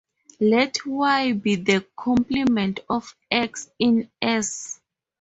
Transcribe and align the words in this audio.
Let 0.39 0.83
"Y" 0.83 1.33
be 1.33 1.57
the 1.57 1.85
complement 1.95 2.79
of 2.89 3.15
"X" 3.29 3.69
in 3.77 4.09
"S". 4.19 4.81